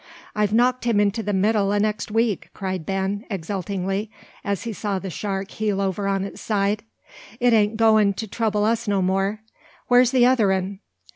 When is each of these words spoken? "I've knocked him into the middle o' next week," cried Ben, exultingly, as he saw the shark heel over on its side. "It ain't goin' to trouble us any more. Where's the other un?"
"I've 0.35 0.51
knocked 0.51 0.85
him 0.85 0.99
into 0.99 1.21
the 1.21 1.31
middle 1.31 1.71
o' 1.71 1.77
next 1.77 2.09
week," 2.09 2.49
cried 2.55 2.87
Ben, 2.87 3.23
exultingly, 3.29 4.09
as 4.43 4.63
he 4.63 4.73
saw 4.73 4.97
the 4.97 5.11
shark 5.11 5.51
heel 5.51 5.79
over 5.79 6.07
on 6.07 6.23
its 6.25 6.41
side. 6.41 6.81
"It 7.39 7.53
ain't 7.53 7.77
goin' 7.77 8.13
to 8.15 8.25
trouble 8.27 8.65
us 8.65 8.87
any 8.87 8.99
more. 8.99 9.41
Where's 9.89 10.09
the 10.09 10.25
other 10.25 10.53
un?" 10.53 10.79